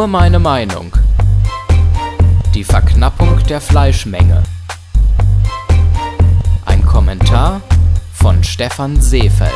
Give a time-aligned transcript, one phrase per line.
[0.00, 0.92] Nur meine Meinung.
[2.54, 4.42] Die Verknappung der Fleischmenge.
[6.64, 7.60] Ein Kommentar
[8.14, 9.52] von Stefan Seefeld.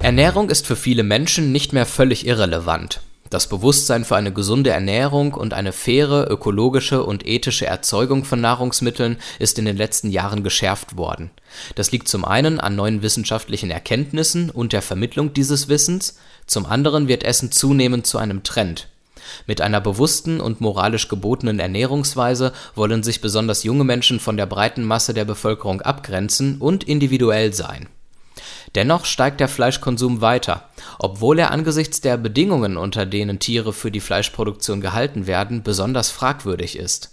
[0.00, 3.00] Ernährung ist für viele Menschen nicht mehr völlig irrelevant.
[3.30, 9.18] Das Bewusstsein für eine gesunde Ernährung und eine faire, ökologische und ethische Erzeugung von Nahrungsmitteln
[9.38, 11.30] ist in den letzten Jahren geschärft worden.
[11.76, 17.06] Das liegt zum einen an neuen wissenschaftlichen Erkenntnissen und der Vermittlung dieses Wissens, zum anderen
[17.06, 18.88] wird Essen zunehmend zu einem Trend.
[19.46, 24.82] Mit einer bewussten und moralisch gebotenen Ernährungsweise wollen sich besonders junge Menschen von der breiten
[24.82, 27.88] Masse der Bevölkerung abgrenzen und individuell sein
[28.74, 34.00] Dennoch steigt der Fleischkonsum weiter, obwohl er angesichts der Bedingungen, unter denen Tiere für die
[34.00, 37.12] Fleischproduktion gehalten werden, besonders fragwürdig ist.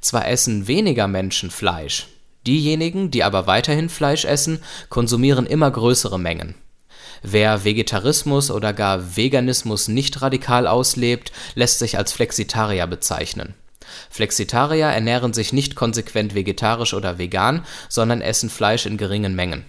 [0.00, 2.06] Zwar essen weniger Menschen Fleisch,
[2.46, 6.54] diejenigen, die aber weiterhin Fleisch essen, konsumieren immer größere Mengen.
[7.22, 13.54] Wer Vegetarismus oder gar Veganismus nicht radikal auslebt, lässt sich als Flexitarier bezeichnen.
[14.10, 19.64] Flexitarier ernähren sich nicht konsequent vegetarisch oder vegan, sondern essen Fleisch in geringen Mengen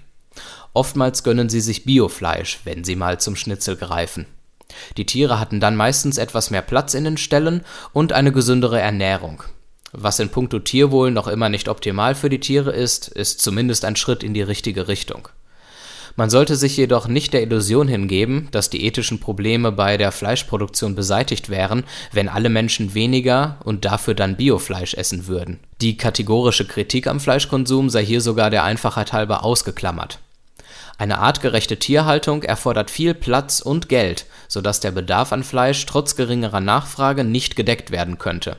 [0.74, 4.26] Oftmals gönnen sie sich Biofleisch, wenn sie mal zum Schnitzel greifen.
[4.98, 9.44] Die Tiere hatten dann meistens etwas mehr Platz in den Ställen und eine gesündere Ernährung.
[9.92, 13.98] Was in puncto Tierwohl noch immer nicht optimal für die Tiere ist, ist zumindest ein
[13.98, 15.28] Schritt in die richtige Richtung.
[16.16, 20.94] Man sollte sich jedoch nicht der Illusion hingeben, dass die ethischen Probleme bei der Fleischproduktion
[20.96, 25.60] beseitigt wären, wenn alle Menschen weniger und dafür dann Biofleisch essen würden.
[25.82, 30.20] Die kategorische Kritik am Fleischkonsum sei hier sogar der Einfachheit halber ausgeklammert.
[31.02, 36.60] Eine artgerechte Tierhaltung erfordert viel Platz und Geld, sodass der Bedarf an Fleisch trotz geringerer
[36.60, 38.58] Nachfrage nicht gedeckt werden könnte.